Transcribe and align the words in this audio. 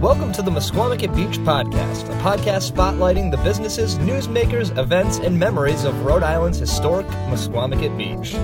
Welcome 0.00 0.30
to 0.32 0.42
the 0.42 0.50
Misquamicut 0.50 1.16
Beach 1.16 1.38
Podcast, 1.38 2.10
a 2.10 2.22
podcast 2.22 2.70
spotlighting 2.70 3.30
the 3.30 3.38
businesses, 3.38 3.96
newsmakers, 3.96 4.76
events, 4.76 5.16
and 5.16 5.38
memories 5.38 5.84
of 5.84 5.98
Rhode 6.04 6.22
Island's 6.22 6.58
historic 6.58 7.06
Misquamicut 7.30 7.96
Beach. 7.96 8.34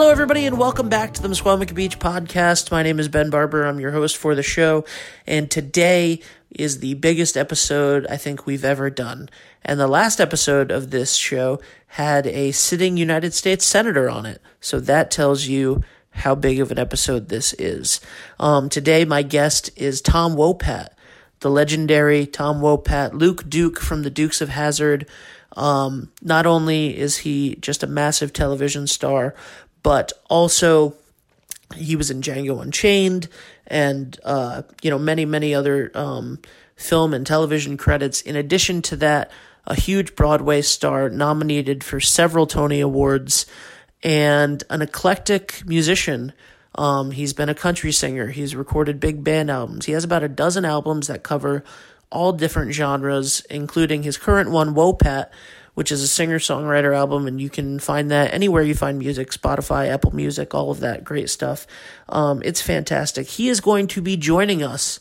Hello, 0.00 0.10
everybody, 0.10 0.46
and 0.46 0.56
welcome 0.56 0.88
back 0.88 1.12
to 1.12 1.20
the 1.20 1.28
Misquamicut 1.28 1.74
Beach 1.74 1.98
podcast. 1.98 2.70
My 2.70 2.82
name 2.82 2.98
is 2.98 3.08
Ben 3.08 3.28
Barber. 3.28 3.66
I'm 3.66 3.78
your 3.78 3.90
host 3.90 4.16
for 4.16 4.34
the 4.34 4.42
show, 4.42 4.86
and 5.26 5.50
today 5.50 6.20
is 6.48 6.78
the 6.78 6.94
biggest 6.94 7.36
episode 7.36 8.06
I 8.08 8.16
think 8.16 8.46
we've 8.46 8.64
ever 8.64 8.88
done. 8.88 9.28
And 9.62 9.78
the 9.78 9.86
last 9.86 10.18
episode 10.18 10.70
of 10.70 10.90
this 10.90 11.16
show 11.16 11.60
had 11.86 12.26
a 12.26 12.52
sitting 12.52 12.96
United 12.96 13.34
States 13.34 13.66
Senator 13.66 14.08
on 14.08 14.24
it, 14.24 14.40
so 14.58 14.80
that 14.80 15.10
tells 15.10 15.48
you 15.48 15.82
how 16.12 16.34
big 16.34 16.60
of 16.60 16.72
an 16.72 16.78
episode 16.78 17.28
this 17.28 17.52
is. 17.58 18.00
Um, 18.38 18.70
today, 18.70 19.04
my 19.04 19.20
guest 19.20 19.68
is 19.76 20.00
Tom 20.00 20.34
Wopat, 20.34 20.94
the 21.40 21.50
legendary 21.50 22.24
Tom 22.24 22.62
Wopat, 22.62 23.12
Luke 23.12 23.50
Duke 23.50 23.78
from 23.78 24.02
the 24.02 24.10
Dukes 24.10 24.40
of 24.40 24.48
Hazzard. 24.48 25.06
Um, 25.56 26.10
not 26.22 26.46
only 26.46 26.96
is 26.96 27.18
he 27.18 27.56
just 27.56 27.82
a 27.82 27.86
massive 27.86 28.32
television 28.32 28.86
star, 28.86 29.34
but 29.82 30.12
also 30.28 30.94
he 31.76 31.96
was 31.96 32.10
in 32.10 32.20
Django 32.20 32.60
Unchained 32.60 33.28
and 33.66 34.18
uh, 34.24 34.62
you 34.82 34.90
know 34.90 34.98
many 34.98 35.24
many 35.24 35.54
other 35.54 35.90
um, 35.94 36.38
film 36.76 37.14
and 37.14 37.26
television 37.26 37.76
credits. 37.76 38.20
In 38.20 38.36
addition 38.36 38.82
to 38.82 38.96
that, 38.96 39.30
a 39.66 39.74
huge 39.74 40.16
Broadway 40.16 40.62
star, 40.62 41.08
nominated 41.08 41.84
for 41.84 42.00
several 42.00 42.46
Tony 42.46 42.80
Awards, 42.80 43.46
and 44.02 44.62
an 44.70 44.82
eclectic 44.82 45.62
musician. 45.66 46.32
Um, 46.76 47.10
he's 47.10 47.32
been 47.32 47.48
a 47.48 47.54
country 47.54 47.90
singer. 47.90 48.28
He's 48.28 48.54
recorded 48.54 49.00
big 49.00 49.24
band 49.24 49.50
albums. 49.50 49.86
He 49.86 49.92
has 49.92 50.04
about 50.04 50.22
a 50.22 50.28
dozen 50.28 50.64
albums 50.64 51.08
that 51.08 51.24
cover 51.24 51.64
all 52.10 52.32
different 52.32 52.72
genres, 52.72 53.44
including 53.50 54.02
his 54.02 54.16
current 54.16 54.50
one, 54.50 54.74
Wopat, 54.74 55.30
which 55.80 55.90
is 55.90 56.02
a 56.02 56.06
singer 56.06 56.38
songwriter 56.38 56.94
album, 56.94 57.26
and 57.26 57.40
you 57.40 57.48
can 57.48 57.78
find 57.78 58.10
that 58.10 58.34
anywhere 58.34 58.62
you 58.62 58.74
find 58.74 58.98
music 58.98 59.30
Spotify, 59.30 59.88
Apple 59.88 60.14
Music, 60.14 60.54
all 60.54 60.70
of 60.70 60.80
that 60.80 61.04
great 61.04 61.30
stuff. 61.30 61.66
Um, 62.10 62.42
it's 62.44 62.60
fantastic. 62.60 63.26
He 63.26 63.48
is 63.48 63.62
going 63.62 63.86
to 63.86 64.02
be 64.02 64.18
joining 64.18 64.62
us 64.62 65.00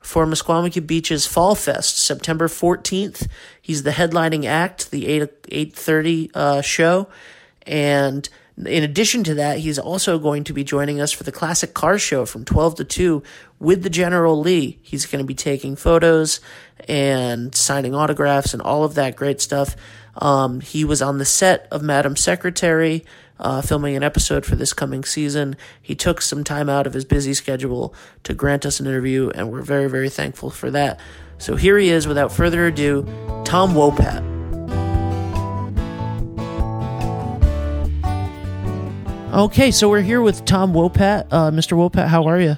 for 0.00 0.24
Misquamicut 0.24 0.86
Beach's 0.86 1.26
Fall 1.26 1.54
Fest, 1.54 1.98
September 1.98 2.48
14th. 2.48 3.28
He's 3.60 3.82
the 3.82 3.90
headlining 3.90 4.46
act, 4.46 4.90
the 4.90 5.08
8 5.08 5.42
8:30 5.42 6.30
uh, 6.34 6.62
show, 6.62 7.06
and 7.66 8.26
in 8.56 8.84
addition 8.84 9.24
to 9.24 9.34
that, 9.34 9.58
he's 9.58 9.78
also 9.78 10.18
going 10.18 10.44
to 10.44 10.52
be 10.52 10.62
joining 10.62 11.00
us 11.00 11.10
for 11.10 11.24
the 11.24 11.32
Classic 11.32 11.74
Car 11.74 11.98
Show 11.98 12.24
from 12.24 12.44
12 12.44 12.76
to 12.76 12.84
2 12.84 13.22
with 13.58 13.82
the 13.82 13.90
General 13.90 14.38
Lee. 14.38 14.78
He's 14.82 15.06
going 15.06 15.22
to 15.22 15.26
be 15.26 15.34
taking 15.34 15.74
photos 15.74 16.40
and 16.88 17.54
signing 17.54 17.94
autographs 17.94 18.52
and 18.52 18.62
all 18.62 18.84
of 18.84 18.94
that 18.94 19.16
great 19.16 19.40
stuff. 19.40 19.74
Um, 20.16 20.60
he 20.60 20.84
was 20.84 21.02
on 21.02 21.18
the 21.18 21.24
set 21.24 21.66
of 21.72 21.82
Madam 21.82 22.14
Secretary, 22.14 23.04
uh, 23.40 23.60
filming 23.60 23.96
an 23.96 24.04
episode 24.04 24.46
for 24.46 24.54
this 24.54 24.72
coming 24.72 25.02
season. 25.02 25.56
He 25.82 25.96
took 25.96 26.22
some 26.22 26.44
time 26.44 26.68
out 26.68 26.86
of 26.86 26.92
his 26.92 27.04
busy 27.04 27.34
schedule 27.34 27.92
to 28.22 28.34
grant 28.34 28.64
us 28.64 28.78
an 28.78 28.86
interview, 28.86 29.30
and 29.34 29.50
we're 29.50 29.62
very, 29.62 29.90
very 29.90 30.08
thankful 30.08 30.50
for 30.50 30.70
that. 30.70 31.00
So 31.38 31.56
here 31.56 31.76
he 31.76 31.88
is, 31.88 32.06
without 32.06 32.30
further 32.30 32.66
ado, 32.66 33.02
Tom 33.44 33.74
Wopat. 33.74 34.33
Okay, 39.34 39.72
so 39.72 39.88
we're 39.88 40.00
here 40.00 40.20
with 40.22 40.44
Tom 40.44 40.72
Wopat. 40.72 41.26
Uh, 41.32 41.50
Mr. 41.50 41.72
Wopat, 41.76 42.06
how 42.06 42.24
are 42.28 42.40
you? 42.40 42.56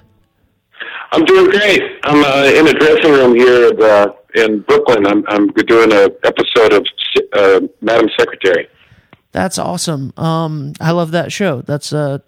I'm 1.12 1.24
doing 1.24 1.50
great. 1.50 1.80
I'm 2.04 2.22
uh, 2.22 2.44
in 2.54 2.68
a 2.68 2.72
dressing 2.74 3.12
room 3.12 3.34
here 3.34 3.68
at, 3.68 3.80
uh, 3.80 4.12
in 4.34 4.60
Brooklyn. 4.60 5.06
I'm, 5.06 5.24
I'm 5.28 5.46
doing 5.48 5.90
an 5.90 6.10
episode 6.24 6.74
of 6.74 6.86
uh, 7.32 7.60
Madam 7.80 8.10
Secretary. 8.18 8.68
That's 9.32 9.56
awesome. 9.56 10.12
Um, 10.18 10.74
I 10.78 10.90
love 10.90 11.12
that 11.12 11.32
show. 11.32 11.62
That's 11.62 11.94
uh, 11.94 12.18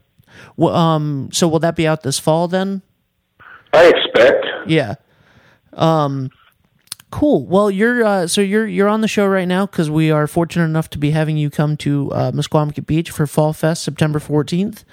w- 0.56 0.74
um, 0.74 1.28
so 1.30 1.46
will 1.46 1.58
that 1.58 1.76
be 1.76 1.86
out 1.86 2.02
this 2.02 2.18
fall 2.18 2.48
then? 2.48 2.80
I 3.74 3.84
expect. 3.88 4.46
Yeah. 4.66 4.94
Um, 5.74 6.30
cool. 7.10 7.44
Well, 7.46 7.70
you're 7.70 8.04
uh, 8.04 8.26
so 8.26 8.40
you're 8.40 8.66
you're 8.66 8.88
on 8.88 9.00
the 9.00 9.08
show 9.08 9.26
right 9.26 9.48
now 9.48 9.66
because 9.66 9.90
we 9.90 10.10
are 10.10 10.26
fortunate 10.26 10.64
enough 10.64 10.90
to 10.90 10.98
be 10.98 11.10
having 11.10 11.36
you 11.36 11.50
come 11.50 11.76
to 11.78 12.10
uh, 12.12 12.32
Beach 12.86 13.10
for 13.10 13.26
Fall 13.26 13.52
Fest 13.52 13.82
September 13.82 14.18
fourteenth. 14.18 14.84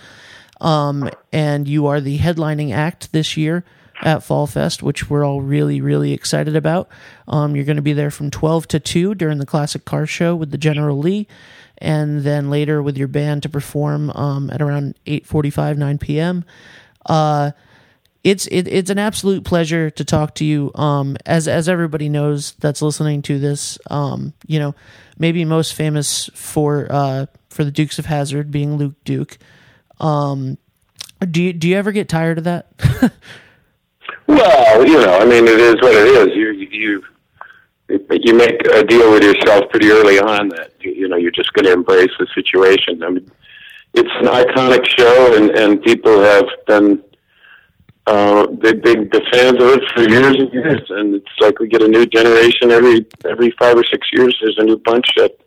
Um, 0.61 1.09
and 1.33 1.67
you 1.67 1.87
are 1.87 1.99
the 1.99 2.17
headlining 2.17 2.73
act 2.73 3.11
this 3.11 3.35
year 3.35 3.65
at 4.01 4.23
Fall 4.23 4.47
Fest, 4.47 4.83
which 4.83 5.09
we're 5.09 5.25
all 5.25 5.41
really, 5.41 5.81
really 5.81 6.13
excited 6.13 6.55
about. 6.55 6.89
Um, 7.27 7.55
you're 7.55 7.65
going 7.65 7.75
to 7.77 7.81
be 7.81 7.93
there 7.93 8.11
from 8.11 8.31
12 8.31 8.67
to 8.69 8.79
2 8.79 9.15
during 9.15 9.37
the 9.37 9.45
Classic 9.45 9.85
Car 9.85 10.05
Show 10.05 10.35
with 10.35 10.51
the 10.51 10.57
General 10.57 10.97
Lee, 10.97 11.27
and 11.77 12.21
then 12.23 12.49
later 12.49 12.81
with 12.81 12.97
your 12.97 13.07
band 13.07 13.43
to 13.43 13.49
perform 13.49 14.09
um, 14.11 14.49
at 14.49 14.61
around 14.61 14.95
8.45, 15.05 15.77
9 15.77 15.97
p.m. 15.97 16.45
Uh, 17.05 17.51
it's 18.25 18.47
it, 18.47 18.67
it's 18.67 18.89
an 18.89 18.97
absolute 18.97 19.45
pleasure 19.45 19.91
to 19.91 20.03
talk 20.03 20.33
to 20.35 20.45
you. 20.45 20.71
Um, 20.73 21.15
as 21.27 21.47
as 21.47 21.69
everybody 21.69 22.09
knows 22.09 22.53
that's 22.53 22.81
listening 22.81 23.21
to 23.23 23.37
this, 23.37 23.77
um, 23.91 24.33
you 24.47 24.57
know, 24.57 24.73
maybe 25.19 25.45
most 25.45 25.75
famous 25.75 26.31
for 26.33 26.87
uh, 26.89 27.27
for 27.49 27.63
the 27.63 27.69
Dukes 27.69 27.99
of 27.99 28.07
Hazzard 28.07 28.49
being 28.49 28.77
Luke 28.77 28.95
Duke. 29.03 29.37
Um, 29.99 30.57
do 31.29 31.41
you 31.41 31.53
do 31.53 31.67
you 31.67 31.77
ever 31.77 31.91
get 31.91 32.09
tired 32.09 32.39
of 32.39 32.45
that? 32.45 32.67
well, 34.27 34.87
you 34.87 34.99
know, 34.99 35.19
I 35.19 35.25
mean, 35.25 35.47
it 35.47 35.59
is 35.59 35.75
what 35.75 35.93
it 35.93 36.07
is. 36.07 36.35
You 36.35 36.51
you 36.51 37.03
you 38.09 38.33
make 38.33 38.59
a 38.73 38.83
deal 38.83 39.11
with 39.11 39.21
yourself 39.21 39.69
pretty 39.69 39.91
early 39.91 40.17
on 40.17 40.49
that 40.49 40.71
you, 40.79 40.91
you 40.91 41.07
know 41.07 41.15
you're 41.15 41.29
just 41.29 41.53
going 41.53 41.65
to 41.65 41.73
embrace 41.73 42.11
the 42.17 42.25
situation. 42.33 43.03
I 43.03 43.09
mean, 43.09 43.31
it's 43.93 44.09
an 44.19 44.25
iconic 44.25 44.83
show, 44.97 45.35
and 45.37 45.51
and 45.51 45.79
people 45.83 46.19
have 46.21 46.47
been 46.65 47.03
uh, 48.07 48.45
they've 48.61 48.81
been 48.81 49.09
the 49.09 49.21
fans 49.31 49.61
of 49.61 49.69
it 49.69 49.83
for 49.95 50.07
years 50.07 50.35
and 50.37 50.53
years. 50.53 50.81
And 50.89 51.15
it's 51.15 51.25
like 51.39 51.59
we 51.59 51.67
get 51.67 51.81
a 51.81 51.87
new 51.87 52.05
generation 52.05 52.71
every 52.71 53.05
every 53.29 53.51
five 53.59 53.77
or 53.77 53.83
six 53.83 54.07
years. 54.13 54.35
There's 54.41 54.57
a 54.59 54.63
new 54.63 54.77
bunch 54.77 55.05
that 55.17 55.37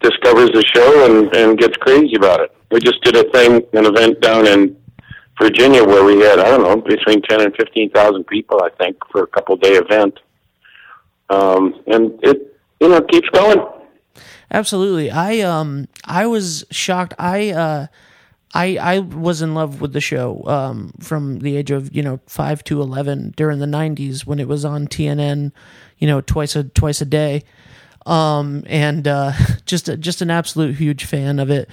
discovers 0.00 0.50
the 0.50 0.64
show 0.74 1.06
and 1.06 1.34
and 1.34 1.58
gets 1.58 1.76
crazy 1.76 2.16
about 2.16 2.40
it. 2.40 2.54
We 2.70 2.80
just 2.80 3.00
did 3.02 3.16
a 3.16 3.30
thing, 3.30 3.62
an 3.72 3.86
event 3.86 4.20
down 4.20 4.46
in 4.46 4.76
Virginia 5.40 5.84
where 5.84 6.04
we 6.04 6.20
had 6.20 6.40
I 6.40 6.48
don't 6.50 6.62
know 6.62 6.76
between 6.76 7.22
ten 7.22 7.40
and 7.40 7.54
fifteen 7.54 7.90
thousand 7.90 8.26
people, 8.26 8.62
I 8.62 8.70
think, 8.70 8.96
for 9.12 9.22
a 9.22 9.26
couple 9.28 9.56
day 9.56 9.74
event. 9.74 10.18
Um, 11.30 11.82
and 11.86 12.18
it 12.22 12.58
you 12.80 12.88
know 12.88 13.00
keeps 13.02 13.28
going. 13.30 13.64
Absolutely. 14.50 15.10
I 15.10 15.40
um 15.40 15.88
I 16.04 16.26
was 16.26 16.64
shocked. 16.70 17.14
I 17.18 17.50
uh 17.50 17.86
I 18.56 18.78
I 18.80 18.98
was 19.00 19.42
in 19.42 19.54
love 19.54 19.80
with 19.80 19.92
the 19.92 20.00
show 20.00 20.42
um 20.46 20.92
from 21.00 21.40
the 21.40 21.56
age 21.56 21.70
of, 21.70 21.94
you 21.94 22.02
know, 22.02 22.20
5 22.26 22.64
to 22.64 22.80
11 22.80 23.34
during 23.36 23.58
the 23.58 23.66
90s 23.66 24.26
when 24.26 24.40
it 24.40 24.48
was 24.48 24.64
on 24.64 24.86
TNN, 24.86 25.52
you 25.98 26.06
know, 26.06 26.20
twice 26.20 26.56
a 26.56 26.64
twice 26.64 27.00
a 27.00 27.04
day. 27.04 27.44
Um 28.06 28.64
and 28.66 29.06
uh 29.06 29.32
just 29.66 29.88
a, 29.88 29.96
just 29.96 30.22
an 30.22 30.30
absolute 30.30 30.76
huge 30.76 31.04
fan 31.04 31.38
of 31.38 31.50
it. 31.50 31.68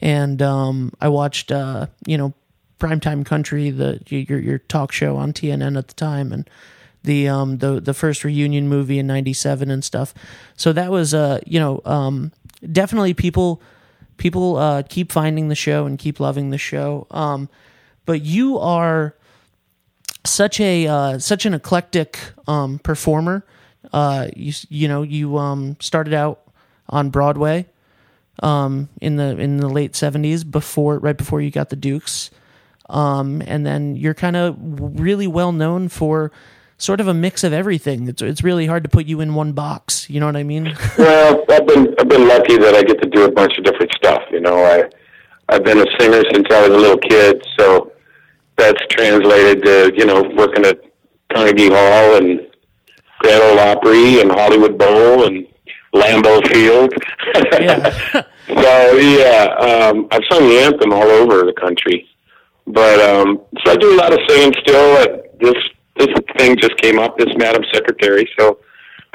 And 0.00 0.40
um 0.40 0.92
I 1.00 1.08
watched 1.08 1.50
uh 1.50 1.88
you 2.06 2.16
know 2.16 2.34
Primetime 2.78 3.26
Country, 3.26 3.70
the 3.70 4.00
your 4.08 4.38
your 4.38 4.58
talk 4.58 4.92
show 4.92 5.16
on 5.16 5.32
TNN 5.32 5.76
at 5.76 5.88
the 5.88 5.94
time 5.94 6.32
and 6.32 6.48
the 7.02 7.28
um 7.28 7.58
the 7.58 7.80
the 7.80 7.94
first 7.94 8.22
reunion 8.22 8.68
movie 8.68 9.00
in 9.00 9.08
97 9.08 9.70
and 9.70 9.82
stuff. 9.82 10.14
So 10.56 10.72
that 10.72 10.92
was 10.92 11.14
uh 11.14 11.40
you 11.44 11.58
know 11.58 11.82
um 11.84 12.30
definitely 12.70 13.14
people 13.14 13.60
people 14.18 14.56
uh 14.56 14.82
keep 14.88 15.10
finding 15.12 15.48
the 15.48 15.54
show 15.54 15.86
and 15.86 15.98
keep 15.98 16.20
loving 16.20 16.50
the 16.50 16.58
show. 16.58 17.06
Um 17.10 17.48
but 18.04 18.22
you 18.22 18.58
are 18.58 19.14
such 20.24 20.60
a 20.60 20.86
uh 20.86 21.18
such 21.18 21.46
an 21.46 21.54
eclectic 21.54 22.18
um 22.46 22.78
performer. 22.80 23.44
Uh 23.92 24.28
you 24.36 24.52
you 24.68 24.88
know 24.88 25.02
you 25.02 25.38
um 25.38 25.76
started 25.80 26.12
out 26.12 26.40
on 26.88 27.10
Broadway 27.10 27.66
um 28.42 28.88
in 29.00 29.16
the 29.16 29.38
in 29.38 29.56
the 29.58 29.68
late 29.68 29.92
70s 29.92 30.48
before 30.48 30.98
right 30.98 31.16
before 31.16 31.40
you 31.40 31.50
got 31.50 31.70
the 31.70 31.76
Dukes. 31.76 32.30
Um 32.88 33.42
and 33.46 33.64
then 33.64 33.96
you're 33.96 34.14
kind 34.14 34.36
of 34.36 34.56
really 34.58 35.26
well 35.26 35.52
known 35.52 35.88
for 35.88 36.30
sort 36.78 37.00
of 37.00 37.08
a 37.08 37.14
mix 37.14 37.44
of 37.44 37.52
everything. 37.52 38.08
It's 38.08 38.22
it's 38.22 38.42
really 38.42 38.66
hard 38.66 38.84
to 38.84 38.88
put 38.88 39.06
you 39.06 39.20
in 39.20 39.34
one 39.34 39.52
box. 39.52 40.08
You 40.08 40.20
know 40.20 40.26
what 40.26 40.36
I 40.36 40.44
mean? 40.44 40.74
well, 40.98 41.44
I've 41.50 41.66
been 41.66 41.94
I've 41.98 42.08
been 42.08 42.26
lucky 42.26 42.56
that 42.56 42.74
I 42.74 42.82
get 42.82 43.02
to 43.02 43.08
do 43.10 43.24
a 43.24 43.30
bunch 43.30 43.58
of 43.58 43.64
different 43.64 43.92
stuff. 43.92 44.22
You 44.30 44.40
know, 44.40 44.56
I 44.64 44.84
I've 45.50 45.64
been 45.64 45.78
a 45.78 45.86
singer 45.98 46.22
since 46.32 46.46
I 46.50 46.68
was 46.68 46.70
a 46.76 46.80
little 46.80 46.98
kid, 46.98 47.44
so 47.58 47.92
that's 48.56 48.80
translated 48.90 49.64
to 49.64 49.92
you 49.96 50.06
know 50.06 50.22
working 50.36 50.64
at 50.64 50.80
Carnegie 51.32 51.68
Hall 51.70 52.16
and 52.16 52.40
Grand 53.20 53.42
Ole 53.42 53.58
Opry 53.58 54.20
and 54.20 54.30
Hollywood 54.30 54.78
Bowl 54.78 55.24
and 55.26 55.46
Lambeau 55.94 56.46
Field. 56.52 56.92
Yeah. 57.60 57.90
so 58.48 58.96
yeah, 58.96 59.44
um, 59.60 60.08
I've 60.10 60.22
sung 60.30 60.48
the 60.48 60.58
anthem 60.60 60.92
all 60.92 61.02
over 61.02 61.44
the 61.44 61.52
country, 61.52 62.08
but 62.66 62.98
um, 63.00 63.42
so 63.62 63.72
I 63.72 63.76
do 63.76 63.92
a 63.94 63.96
lot 63.96 64.12
of 64.14 64.18
singing 64.28 64.54
still. 64.60 64.96
Uh, 64.96 65.06
This 65.40 65.54
this 65.98 66.08
thing 66.36 66.56
just 66.56 66.76
came 66.78 66.98
up, 66.98 67.18
this 67.18 67.28
Madam 67.36 67.62
Secretary, 67.72 68.28
so 68.38 68.58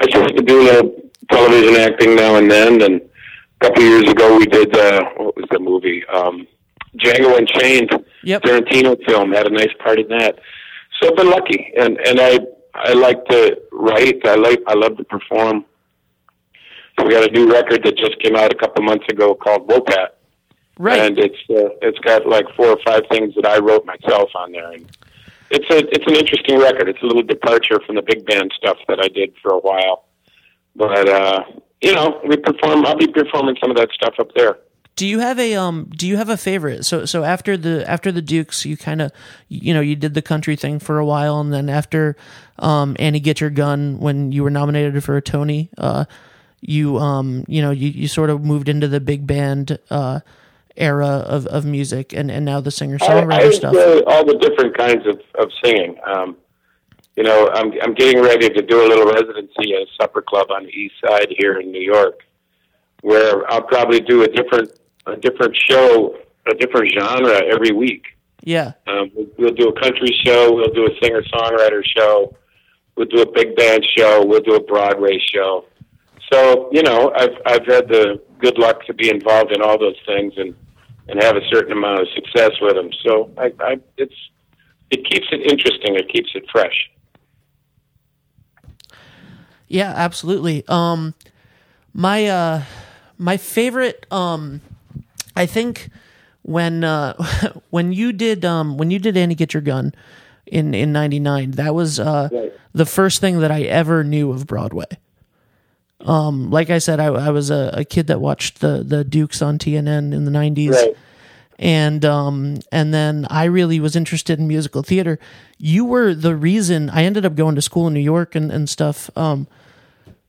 I 0.00 0.06
just 0.06 0.36
to 0.36 0.42
do 0.42 0.60
a 0.60 0.64
little 0.64 1.02
television 1.30 1.76
acting 1.76 2.14
now 2.16 2.36
and 2.36 2.50
then. 2.50 2.82
And 2.82 3.00
a 3.00 3.64
couple 3.66 3.82
of 3.82 3.88
years 3.88 4.08
ago, 4.10 4.36
we 4.36 4.46
did 4.46 4.76
uh, 4.76 5.02
what 5.16 5.36
was 5.36 5.46
the 5.50 5.58
movie? 5.58 6.04
Um, 6.06 6.46
Django 6.98 7.36
Unchained. 7.38 7.90
Yep. 8.22 8.42
Tarantino 8.42 8.96
film. 9.06 9.32
Had 9.32 9.46
a 9.46 9.50
nice 9.50 9.72
part 9.82 9.98
in 9.98 10.08
that. 10.08 10.38
So 11.00 11.10
I've 11.10 11.16
been 11.16 11.30
lucky, 11.30 11.72
and 11.76 11.98
and 12.06 12.20
I 12.20 12.38
I 12.74 12.92
like 12.92 13.24
to 13.26 13.60
write. 13.72 14.24
I 14.26 14.34
like 14.36 14.60
I 14.66 14.74
love 14.74 14.96
to 14.98 15.04
perform. 15.04 15.64
So 16.98 17.04
we 17.06 17.10
got 17.12 17.28
a 17.28 17.32
new 17.32 17.50
record 17.52 17.82
that 17.84 17.96
just 17.96 18.18
came 18.22 18.36
out 18.36 18.52
a 18.52 18.56
couple 18.56 18.84
months 18.84 19.06
ago 19.10 19.34
called 19.34 19.68
Wopat, 19.68 20.10
Right. 20.78 21.00
and 21.00 21.18
it's 21.18 21.36
uh, 21.50 21.70
it's 21.82 21.98
got 22.00 22.26
like 22.26 22.46
four 22.56 22.66
or 22.68 22.78
five 22.86 23.02
things 23.10 23.34
that 23.34 23.46
I 23.46 23.58
wrote 23.58 23.84
myself 23.84 24.30
on 24.36 24.52
there, 24.52 24.70
and 24.72 24.86
it's 25.54 25.70
a 25.70 25.78
it's 25.94 26.06
an 26.06 26.16
interesting 26.16 26.58
record. 26.58 26.88
It's 26.88 27.02
a 27.02 27.06
little 27.06 27.22
departure 27.22 27.80
from 27.86 27.94
the 27.94 28.02
big 28.02 28.26
band 28.26 28.52
stuff 28.56 28.78
that 28.88 29.00
I 29.00 29.08
did 29.08 29.34
for 29.42 29.52
a 29.52 29.58
while, 29.58 30.04
but 30.74 31.08
uh, 31.08 31.44
you 31.80 31.94
know 31.94 32.20
we 32.26 32.36
perform. 32.36 32.84
I'll 32.84 32.96
be 32.96 33.06
performing 33.06 33.56
some 33.60 33.70
of 33.70 33.76
that 33.76 33.90
stuff 33.92 34.14
up 34.18 34.28
there. 34.34 34.58
Do 34.96 35.06
you 35.06 35.20
have 35.20 35.38
a 35.38 35.54
um? 35.54 35.90
Do 35.96 36.06
you 36.06 36.16
have 36.16 36.28
a 36.28 36.36
favorite? 36.36 36.84
So 36.84 37.04
so 37.04 37.24
after 37.24 37.56
the 37.56 37.88
after 37.88 38.10
the 38.12 38.22
Dukes, 38.22 38.64
you 38.64 38.76
kind 38.76 39.00
of 39.00 39.12
you 39.48 39.72
know 39.72 39.80
you 39.80 39.96
did 39.96 40.14
the 40.14 40.22
country 40.22 40.56
thing 40.56 40.78
for 40.78 40.98
a 40.98 41.06
while, 41.06 41.40
and 41.40 41.52
then 41.52 41.68
after 41.68 42.16
um 42.58 42.96
Annie 42.98 43.20
Get 43.20 43.40
Your 43.40 43.50
Gun 43.50 43.98
when 43.98 44.32
you 44.32 44.42
were 44.42 44.50
nominated 44.50 45.02
for 45.02 45.16
a 45.16 45.22
Tony, 45.22 45.70
uh, 45.78 46.04
you 46.60 46.98
um 46.98 47.44
you 47.48 47.62
know 47.62 47.70
you, 47.70 47.88
you 47.88 48.08
sort 48.08 48.30
of 48.30 48.44
moved 48.44 48.68
into 48.68 48.88
the 48.88 49.00
big 49.00 49.26
band 49.26 49.78
uh 49.90 50.20
era 50.76 51.06
of, 51.06 51.46
of 51.46 51.64
music, 51.64 52.12
and 52.12 52.30
and 52.30 52.44
now 52.44 52.60
the 52.60 52.70
singer 52.70 52.98
songwriter 52.98 53.52
stuff. 53.52 53.74
enjoy 53.74 54.00
all 54.06 54.24
the 54.24 54.36
different 54.38 54.76
kinds 54.76 55.06
of, 55.06 55.20
of 55.38 55.50
singing. 55.64 55.96
Um, 56.06 56.36
you 57.16 57.22
know, 57.22 57.48
I'm 57.54 57.72
I'm 57.82 57.94
getting 57.94 58.20
ready 58.22 58.48
to 58.48 58.62
do 58.62 58.84
a 58.84 58.86
little 58.88 59.06
residency 59.06 59.74
at 59.74 59.82
a 59.82 59.86
supper 60.00 60.22
club 60.22 60.50
on 60.50 60.64
the 60.64 60.70
east 60.70 60.94
side 61.06 61.28
here 61.38 61.60
in 61.60 61.70
New 61.70 61.80
York, 61.82 62.20
where 63.02 63.50
I'll 63.50 63.62
probably 63.62 64.00
do 64.00 64.22
a 64.22 64.28
different 64.28 64.72
a 65.06 65.16
different 65.16 65.56
show, 65.56 66.16
a 66.50 66.54
different 66.54 66.92
genre 66.98 67.40
every 67.44 67.72
week. 67.72 68.04
Yeah, 68.46 68.72
Um, 68.86 69.10
we'll, 69.14 69.26
we'll 69.38 69.54
do 69.54 69.68
a 69.68 69.80
country 69.80 70.14
show, 70.22 70.52
we'll 70.54 70.72
do 70.74 70.84
a 70.86 70.90
singer 71.02 71.22
songwriter 71.32 71.82
show, 71.96 72.36
we'll 72.94 73.06
do 73.06 73.22
a 73.22 73.32
big 73.32 73.56
band 73.56 73.86
show, 73.96 74.22
we'll 74.22 74.42
do 74.42 74.54
a 74.54 74.62
Broadway 74.62 75.18
show. 75.32 75.64
So 76.32 76.68
you 76.72 76.82
know, 76.82 77.12
I've 77.16 77.36
I've 77.46 77.66
had 77.66 77.88
the 77.88 78.20
good 78.38 78.58
luck 78.58 78.84
to 78.86 78.94
be 78.94 79.08
involved 79.10 79.52
in 79.52 79.62
all 79.62 79.78
those 79.78 79.96
things 80.06 80.32
and 80.36 80.54
and 81.08 81.22
have 81.22 81.36
a 81.36 81.46
certain 81.52 81.72
amount 81.72 82.00
of 82.00 82.08
success 82.14 82.52
with 82.60 82.74
them. 82.74 82.90
So 83.04 83.30
I, 83.38 83.52
I 83.60 83.78
it's 83.96 84.14
it 84.90 85.04
keeps 85.10 85.26
it 85.32 85.40
interesting, 85.50 85.96
it 85.96 86.08
keeps 86.12 86.30
it 86.34 86.44
fresh. 86.50 86.90
Yeah, 89.68 89.92
absolutely. 89.96 90.64
Um, 90.68 91.14
my 91.92 92.26
uh, 92.26 92.62
my 93.18 93.36
favorite. 93.36 94.06
Um, 94.10 94.60
I 95.36 95.46
think 95.46 95.88
when 96.42 96.84
uh, 96.84 97.14
when 97.70 97.92
you 97.92 98.12
did 98.12 98.44
um, 98.44 98.76
when 98.76 98.90
you 98.90 98.98
did 98.98 99.16
Annie 99.16 99.34
Get 99.34 99.54
Your 99.54 99.62
Gun 99.62 99.94
in 100.46 100.74
in 100.74 100.92
'99, 100.92 101.52
that 101.52 101.74
was 101.74 101.98
uh, 101.98 102.28
Right. 102.30 102.52
the 102.72 102.86
first 102.86 103.20
thing 103.20 103.40
that 103.40 103.50
I 103.50 103.62
ever 103.62 104.04
knew 104.04 104.30
of 104.32 104.46
Broadway. 104.46 104.86
Um, 106.04 106.50
like 106.50 106.70
I 106.70 106.78
said, 106.78 107.00
I, 107.00 107.06
I 107.06 107.30
was 107.30 107.50
a, 107.50 107.70
a 107.72 107.84
kid 107.84 108.06
that 108.08 108.20
watched 108.20 108.60
the 108.60 108.82
the 108.86 109.04
Dukes 109.04 109.40
on 109.42 109.58
TNN 109.58 110.12
in 110.12 110.24
the 110.24 110.30
'90s 110.30 110.70
Right. 110.72 110.96
and 111.58 112.04
um 112.04 112.58
and 112.72 112.92
then 112.92 113.26
I 113.30 113.44
really 113.44 113.80
was 113.80 113.96
interested 113.96 114.38
in 114.38 114.46
musical 114.48 114.82
theater. 114.82 115.18
You 115.58 115.84
were 115.84 116.14
the 116.14 116.34
reason 116.36 116.90
I 116.90 117.04
ended 117.04 117.24
up 117.24 117.34
going 117.36 117.54
to 117.54 117.62
school 117.62 117.86
in 117.86 117.94
New 117.94 118.00
York 118.00 118.34
and, 118.34 118.50
and 118.52 118.68
stuff 118.68 119.08
um 119.16 119.46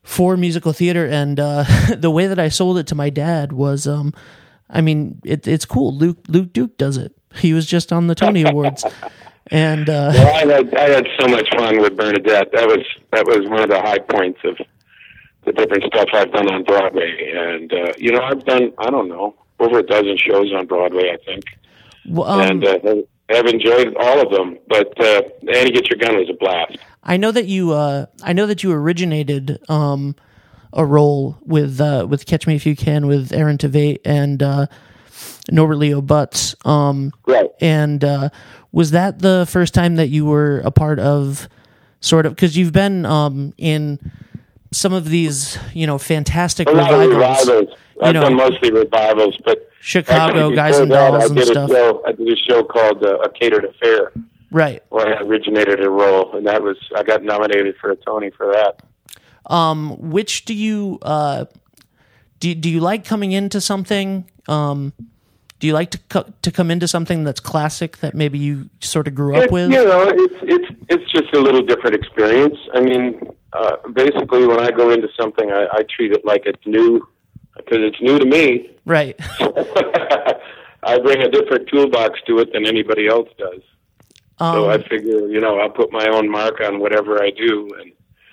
for 0.03 0.37
musical 0.37 0.71
theater 0.71 1.05
and 1.07 1.39
uh 1.39 1.65
the 1.97 2.11
way 2.11 2.27
that 2.27 2.39
I 2.39 2.49
sold 2.49 2.77
it 2.77 2.87
to 2.87 2.95
my 2.95 3.09
dad 3.09 3.51
was 3.51 3.87
um 3.87 4.13
I 4.69 4.81
mean 4.81 5.19
it, 5.25 5.47
it's 5.47 5.65
cool. 5.65 5.93
Luke 5.95 6.19
Luke 6.27 6.53
Duke 6.53 6.77
does 6.77 6.95
it. 6.97 7.11
He 7.35 7.53
was 7.53 7.65
just 7.65 7.91
on 7.91 8.07
the 8.07 8.15
Tony 8.15 8.43
Awards. 8.47 8.85
And 9.51 9.89
uh 9.89 10.11
Well, 10.13 10.35
I 10.35 10.45
had 10.53 10.73
I 10.75 10.89
had 10.89 11.07
so 11.19 11.27
much 11.27 11.49
fun 11.57 11.81
with 11.81 11.97
Bernadette. 11.97 12.51
That 12.53 12.67
was 12.67 12.85
that 13.11 13.25
was 13.25 13.47
one 13.49 13.61
of 13.61 13.69
the 13.69 13.81
high 13.81 13.99
points 13.99 14.39
of 14.45 14.57
the 15.45 15.53
different 15.53 15.83
stuff 15.85 16.07
I've 16.13 16.31
done 16.31 16.51
on 16.53 16.63
Broadway. 16.63 17.31
And 17.35 17.71
uh, 17.73 17.93
you 17.97 18.11
know, 18.11 18.21
I've 18.21 18.43
done 18.45 18.73
I 18.77 18.89
don't 18.89 19.07
know 19.09 19.35
over 19.59 19.79
a 19.79 19.83
dozen 19.83 20.17
shows 20.17 20.51
on 20.53 20.65
Broadway, 20.67 21.11
I 21.13 21.17
think. 21.25 21.43
w- 22.05 22.23
um, 22.29 22.41
and 22.41 22.65
uh, 22.65 22.95
have 23.29 23.45
enjoyed 23.47 23.95
all 23.99 24.21
of 24.21 24.31
them. 24.31 24.57
But 24.67 24.99
uh, 25.03 25.21
Annie 25.53 25.71
Get 25.71 25.89
Your 25.89 25.97
Gun 25.97 26.15
was 26.17 26.29
a 26.29 26.33
blast. 26.33 26.77
I 27.03 27.17
know 27.17 27.31
that 27.31 27.45
you 27.45 27.71
uh 27.71 28.07
I 28.23 28.33
know 28.33 28.47
that 28.47 28.63
you 28.63 28.71
originated 28.71 29.59
um 29.69 30.15
a 30.73 30.83
role 30.85 31.37
with 31.45 31.79
uh 31.79 32.05
with 32.09 32.25
Catch 32.25 32.47
Me 32.47 32.55
If 32.55 32.65
You 32.65 32.75
Can 32.75 33.05
with 33.07 33.31
Aaron 33.31 33.57
Tveit 33.57 33.99
and 34.03 34.41
uh 34.43 34.65
Norbert 35.51 35.77
Leo 35.77 36.01
Butz. 36.01 36.55
Um 36.65 37.11
Right. 37.27 37.49
and 37.61 38.03
uh 38.03 38.29
was 38.71 38.91
that 38.91 39.19
the 39.19 39.45
first 39.49 39.73
time 39.75 39.95
that 39.97 40.09
you 40.09 40.25
were 40.25 40.59
a 40.65 40.71
part 40.71 40.99
of 40.99 41.47
sort 42.01 42.25
of 42.25 42.35
because 42.35 42.57
you've 42.57 42.73
been 42.73 43.05
um 43.05 43.53
in 43.57 43.99
some 44.71 44.93
of 44.93 45.09
these, 45.09 45.57
you 45.73 45.87
know, 45.87 45.97
fantastic 45.97 46.67
A 46.67 46.71
lot 46.71 46.93
of 46.93 46.99
revivals. 47.09 47.47
revivals. 47.47 47.77
I've 48.01 48.13
know- 48.13 48.21
done 48.21 48.35
mostly 48.35 48.71
revivals, 48.71 49.37
but 49.45 49.69
Chicago 49.79 50.53
Guys 50.53 50.77
and 50.79 50.91
that, 50.91 51.11
Dolls 51.11 51.23
I 51.23 51.27
and 51.27 51.43
stuff. 51.45 51.69
Show, 51.71 52.03
I 52.05 52.11
did 52.11 52.27
a 52.27 52.35
show 52.35 52.63
called 52.63 53.03
uh, 53.03 53.19
A 53.19 53.29
Catered 53.29 53.65
Affair, 53.65 54.11
Right. 54.51 54.83
where 54.89 55.07
I 55.17 55.21
originated 55.21 55.81
a 55.83 55.89
role, 55.89 56.35
and 56.35 56.45
that 56.47 56.61
was 56.63 56.77
I 56.95 57.03
got 57.03 57.23
nominated 57.23 57.75
for 57.79 57.91
a 57.91 57.95
Tony 57.95 58.31
for 58.31 58.47
that. 58.51 58.81
Um 59.47 59.95
which 60.11 60.45
do 60.45 60.53
you 60.55 60.97
uh 61.03 61.45
do 62.39 62.55
do 62.55 62.67
you 62.69 62.79
like 62.79 63.05
coming 63.05 63.31
into 63.31 63.61
something 63.61 64.25
um 64.47 64.91
do 65.59 65.67
you 65.67 65.73
like 65.73 65.91
to 65.91 65.99
co- 66.09 66.33
to 66.41 66.51
come 66.51 66.71
into 66.71 66.87
something 66.87 67.23
that's 67.23 67.39
classic 67.39 67.97
that 67.97 68.15
maybe 68.15 68.39
you 68.39 68.69
sort 68.81 69.07
of 69.07 69.13
grew 69.15 69.35
up 69.37 69.51
with? 69.51 69.71
You 69.71 69.85
know, 69.85 70.07
it's 70.09 70.33
it's 70.41 70.79
it's 70.89 71.11
just 71.11 71.31
a 71.35 71.39
little 71.39 71.61
different 71.61 71.95
experience. 71.95 72.57
I 72.73 72.81
mean, 72.81 73.19
uh, 73.55 73.87
basically, 73.93 74.45
when 74.45 74.59
I 74.59 74.71
go 74.71 74.91
into 74.91 75.07
something, 75.19 75.51
I, 75.51 75.67
I 75.71 75.83
treat 75.83 76.11
it 76.11 76.25
like 76.25 76.43
it's 76.45 76.65
new 76.65 77.07
because 77.55 77.79
it's 77.79 78.01
new 78.01 78.19
to 78.19 78.25
me. 78.25 78.71
Right. 78.85 79.15
I 80.83 80.99
bring 80.99 81.21
a 81.21 81.29
different 81.29 81.67
toolbox 81.69 82.19
to 82.27 82.39
it 82.39 82.53
than 82.53 82.67
anybody 82.67 83.07
else 83.07 83.29
does. 83.37 83.61
so 84.39 84.69
Um, 84.69 84.69
I 84.69 84.77
figure, 84.83 85.27
you 85.27 85.39
know, 85.39 85.59
I'll 85.59 85.69
put 85.69 85.91
my 85.91 86.07
own 86.07 86.29
mark 86.29 86.59
on 86.61 86.79
whatever 86.79 87.23
I 87.23 87.31
do, 87.31 87.73
and 87.79 87.91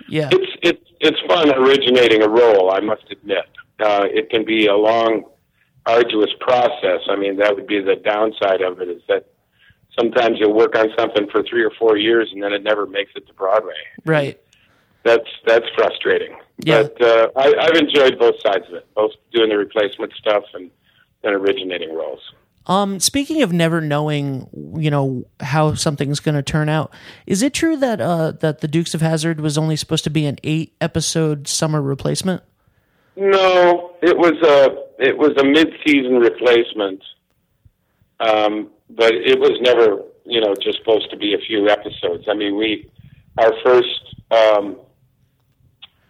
yeah. 0.08 0.28
it's 0.32 0.52
it's 0.62 0.90
it's 1.00 1.20
fun 1.28 1.52
originating 1.54 2.22
a 2.22 2.28
role. 2.28 2.74
I 2.74 2.80
must 2.80 3.04
admit, 3.10 3.44
uh, 3.80 4.06
it 4.10 4.28
can 4.28 4.44
be 4.44 4.66
a 4.66 4.76
long, 4.76 5.24
arduous 5.86 6.30
process. 6.40 7.00
I 7.08 7.16
mean, 7.16 7.36
that 7.36 7.54
would 7.54 7.66
be 7.66 7.80
the 7.80 7.96
downside 7.96 8.60
of 8.60 8.80
it 8.80 8.88
is 8.88 9.02
that 9.08 9.26
sometimes 9.98 10.38
you'll 10.38 10.54
work 10.54 10.76
on 10.76 10.88
something 10.98 11.28
for 11.30 11.42
three 11.42 11.62
or 11.62 11.70
four 11.78 11.96
years 11.96 12.30
and 12.32 12.42
then 12.42 12.52
it 12.52 12.62
never 12.62 12.86
makes 12.86 13.12
it 13.14 13.26
to 13.26 13.34
Broadway. 13.34 13.74
Right. 14.04 14.40
That's 15.04 15.28
that's 15.46 15.66
frustrating. 15.74 16.36
Yeah. 16.58 16.82
But 16.82 17.02
uh, 17.02 17.28
I, 17.36 17.54
I've 17.60 17.76
enjoyed 17.76 18.18
both 18.18 18.36
sides 18.40 18.66
of 18.68 18.74
it, 18.74 18.86
both 18.94 19.12
doing 19.32 19.48
the 19.48 19.56
replacement 19.56 20.12
stuff 20.14 20.44
and, 20.54 20.70
and 21.24 21.34
originating 21.34 21.94
roles. 21.94 22.20
Um, 22.66 23.00
speaking 23.00 23.42
of 23.42 23.52
never 23.52 23.80
knowing, 23.80 24.48
you 24.78 24.90
know, 24.90 25.24
how 25.40 25.74
something's 25.74 26.20
going 26.20 26.36
to 26.36 26.42
turn 26.42 26.68
out, 26.68 26.92
is 27.26 27.42
it 27.42 27.52
true 27.52 27.76
that 27.78 28.00
uh, 28.00 28.32
that 28.32 28.60
the 28.60 28.68
Dukes 28.68 28.94
of 28.94 29.00
Hazzard 29.00 29.40
was 29.40 29.58
only 29.58 29.74
supposed 29.74 30.04
to 30.04 30.10
be 30.10 30.26
an 30.26 30.38
eight 30.44 30.74
episode 30.80 31.48
summer 31.48 31.82
replacement? 31.82 32.42
No, 33.16 33.96
it 34.00 34.16
was 34.16 34.34
a 34.42 35.04
it 35.04 35.18
was 35.18 35.32
a 35.38 35.44
mid 35.44 35.72
season 35.84 36.18
replacement, 36.18 37.02
um, 38.20 38.70
but 38.90 39.12
it 39.12 39.40
was 39.40 39.58
never 39.60 40.02
you 40.24 40.40
know 40.40 40.54
just 40.54 40.78
supposed 40.78 41.10
to 41.10 41.16
be 41.16 41.34
a 41.34 41.38
few 41.38 41.68
episodes. 41.68 42.26
I 42.30 42.34
mean, 42.34 42.56
we 42.56 42.88
our 43.38 43.52
first 43.64 44.14
um, 44.30 44.76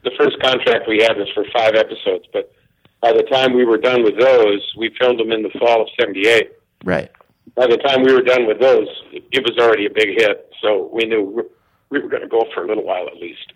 the 0.05 0.11
first 0.19 0.41
contract 0.43 0.89
we 0.89 0.99
had 1.03 1.17
was 1.17 1.29
for 1.35 1.45
five 1.53 1.75
episodes, 1.75 2.25
but 2.33 2.53
by 3.01 3.13
the 3.13 3.23
time 3.25 3.55
we 3.55 3.65
were 3.65 3.79
done 3.79 4.03
with 4.05 4.19
those, 4.19 4.61
we 4.77 4.95
filmed 5.01 5.19
them 5.19 5.33
in 5.33 5.43
the 5.43 5.51
fall 5.59 5.83
of 5.83 5.89
'78. 5.99 6.53
Right. 6.85 7.11
By 7.57 7.67
the 7.67 7.77
time 7.79 8.03
we 8.03 8.13
were 8.13 8.23
done 8.23 8.47
with 8.47 8.61
those, 8.61 8.89
it 9.13 9.43
was 9.45 9.57
already 9.59 9.87
a 9.87 9.91
big 9.91 10.09
hit, 10.19 10.51
so 10.63 10.89
we 10.93 11.05
knew 11.05 11.45
we 11.91 11.99
were 12.01 12.09
going 12.09 12.23
to 12.23 12.29
go 12.29 12.45
for 12.55 12.65
a 12.65 12.67
little 12.69 12.85
while 12.85 13.07
at 13.09 13.17
least. 13.17 13.53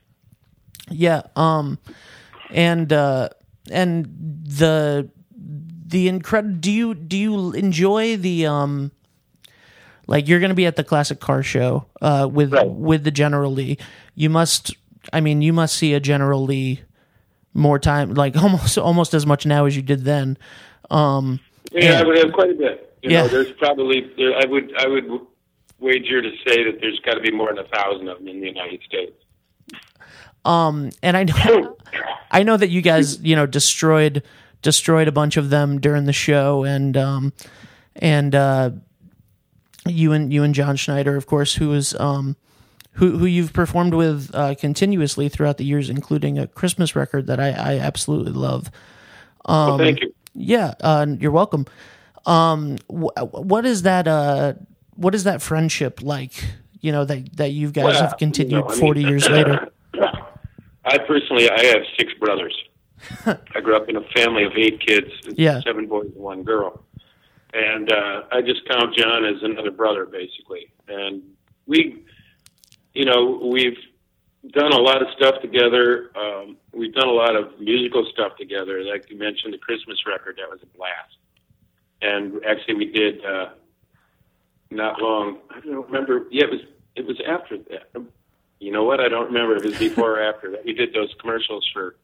Yeah. 0.90 1.22
Um, 1.36 1.78
and 2.50 2.92
uh, 2.92 3.30
and 3.70 4.06
the 4.44 5.08
the 5.86 6.08
incredible. 6.08 6.56
Do 6.56 6.70
you 6.72 6.94
do 6.94 7.16
you 7.16 7.52
enjoy 7.52 8.16
the 8.16 8.46
um? 8.46 8.92
Like 10.08 10.28
you're 10.28 10.38
going 10.38 10.50
to 10.50 10.54
be 10.56 10.66
at 10.66 10.76
the 10.76 10.84
classic 10.84 11.18
car 11.18 11.42
show 11.42 11.86
uh, 12.00 12.28
with 12.30 12.52
Right. 12.52 12.68
with 12.68 13.02
the 13.04 13.10
General 13.10 13.52
Lee. 13.52 13.78
You 14.14 14.30
must. 14.30 14.74
I 15.12 15.20
mean, 15.20 15.42
you 15.42 15.52
must 15.52 15.76
see 15.76 15.94
a 15.94 16.00
General 16.00 16.42
Lee 16.44 16.82
more 17.54 17.78
time, 17.78 18.14
like 18.14 18.36
almost 18.42 18.76
almost 18.78 19.14
as 19.14 19.26
much 19.26 19.46
now 19.46 19.66
as 19.66 19.76
you 19.76 19.82
did 19.82 20.04
then. 20.04 20.36
Um, 20.90 21.40
Yeah, 21.72 22.00
I 22.00 22.04
would 22.04 22.18
have 22.18 22.32
quite 22.32 22.50
a 22.50 22.54
bit. 22.54 22.98
You 23.02 23.10
Yeah. 23.10 23.22
know, 23.22 23.28
there's 23.28 23.52
probably 23.58 24.10
there, 24.16 24.34
I 24.36 24.44
would 24.46 24.72
I 24.78 24.86
would 24.88 25.04
wager 25.78 26.22
to 26.22 26.30
say 26.46 26.64
that 26.64 26.78
there's 26.80 26.98
got 27.00 27.14
to 27.14 27.20
be 27.20 27.30
more 27.30 27.48
than 27.54 27.64
a 27.64 27.68
thousand 27.68 28.08
of 28.08 28.18
them 28.18 28.28
in 28.28 28.40
the 28.40 28.46
United 28.48 28.80
States. 28.82 29.12
um, 30.44 30.90
and 31.02 31.16
I 31.16 31.24
know 31.24 31.76
I 32.30 32.42
know 32.42 32.56
that 32.56 32.68
you 32.70 32.82
guys 32.82 33.20
you 33.20 33.36
know 33.36 33.46
destroyed 33.46 34.22
destroyed 34.62 35.06
a 35.08 35.12
bunch 35.12 35.36
of 35.36 35.50
them 35.50 35.80
during 35.80 36.04
the 36.06 36.12
show, 36.12 36.64
and 36.64 36.96
um, 36.96 37.32
and 37.96 38.34
uh, 38.34 38.70
you 39.86 40.12
and 40.12 40.32
you 40.32 40.42
and 40.42 40.54
John 40.54 40.76
Schneider, 40.76 41.16
of 41.16 41.26
course, 41.26 41.54
who 41.54 41.72
is 41.72 41.94
um, 42.00 42.36
who 42.96 43.16
who 43.18 43.26
you've 43.26 43.52
performed 43.52 43.94
with 43.94 44.30
uh, 44.34 44.54
continuously 44.56 45.28
throughout 45.28 45.56
the 45.58 45.64
years, 45.64 45.88
including 45.90 46.38
a 46.38 46.46
Christmas 46.46 46.94
record 46.96 47.26
that 47.28 47.40
I, 47.40 47.48
I 47.50 47.78
absolutely 47.78 48.32
love. 48.32 48.70
Um, 49.46 49.68
well, 49.68 49.78
thank 49.78 50.00
you. 50.00 50.12
Yeah, 50.34 50.74
uh, 50.82 51.06
you're 51.18 51.30
welcome. 51.32 51.66
Um, 52.26 52.76
wh- 52.88 53.16
what 53.32 53.64
is 53.64 53.82
that? 53.82 54.06
Uh, 54.08 54.54
what 54.96 55.14
is 55.14 55.24
that 55.24 55.40
friendship 55.42 56.02
like? 56.02 56.32
You 56.80 56.92
know 56.92 57.04
that 57.04 57.36
that 57.36 57.52
you 57.52 57.70
guys 57.70 57.84
Well, 57.84 58.02
have 58.02 58.18
continued 58.18 58.52
you 58.52 58.58
know, 58.60 58.66
I 58.66 58.70
mean- 58.70 58.80
forty 58.80 59.02
years 59.02 59.28
later. 59.28 59.68
I 60.84 60.98
personally, 60.98 61.50
I 61.50 61.64
have 61.66 61.82
six 61.98 62.12
brothers. 62.14 62.56
I 63.26 63.60
grew 63.60 63.76
up 63.76 63.88
in 63.88 63.96
a 63.96 64.02
family 64.14 64.44
of 64.44 64.52
eight 64.56 64.80
kids, 64.80 65.10
Yeah. 65.34 65.60
seven 65.62 65.86
boys 65.86 66.06
and 66.14 66.22
one 66.22 66.44
girl, 66.44 66.82
and 67.52 67.90
uh, 67.92 68.22
I 68.30 68.40
just 68.40 68.66
count 68.68 68.94
John 68.96 69.24
as 69.24 69.42
another 69.42 69.70
brother, 69.72 70.06
basically. 70.06 70.72
And 70.88 71.22
we, 71.66 72.04
you 72.96 73.04
know, 73.04 73.38
we've 73.52 73.76
done 74.52 74.72
a 74.72 74.78
lot 74.78 75.02
of 75.02 75.08
stuff 75.16 75.42
together. 75.42 76.10
Um, 76.16 76.56
we've 76.72 76.94
done 76.94 77.08
a 77.08 77.12
lot 77.12 77.36
of 77.36 77.60
musical 77.60 78.06
stuff 78.10 78.36
together. 78.38 78.82
Like 78.82 79.10
you 79.10 79.18
mentioned, 79.18 79.52
the 79.52 79.58
Christmas 79.58 79.98
record 80.06 80.38
that 80.38 80.48
was 80.48 80.60
a 80.62 80.76
blast. 80.76 81.16
And 82.00 82.42
actually, 82.44 82.74
we 82.74 82.86
did 82.86 83.24
uh, 83.24 83.50
not 84.70 85.00
long. 85.00 85.38
I 85.50 85.60
don't 85.60 85.86
remember. 85.86 86.26
Yeah, 86.30 86.44
it 86.44 86.50
was. 86.50 86.60
It 86.94 87.06
was 87.06 87.20
after 87.28 87.58
that. 87.58 88.02
You 88.58 88.72
know 88.72 88.84
what? 88.84 89.00
I 89.00 89.08
don't 89.08 89.26
remember 89.26 89.56
if 89.56 89.64
it 89.64 89.70
was 89.70 89.78
before 89.78 90.18
or 90.18 90.22
after 90.22 90.50
that. 90.52 90.64
We 90.64 90.72
did 90.72 90.94
those 90.94 91.14
commercials 91.20 91.68
for 91.74 91.96